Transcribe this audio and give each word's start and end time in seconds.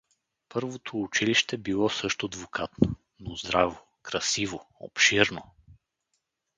Първото 0.49 1.01
училище 1.01 1.57
било 1.57 1.89
също 1.89 2.27
двукатно, 2.27 2.95
но 3.19 3.35
здраво, 3.35 3.83
красиво, 4.03 4.67
обширно. 4.79 5.55